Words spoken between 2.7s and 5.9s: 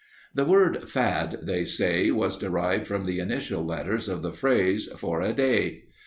from the initial letters of the phrase "for a day."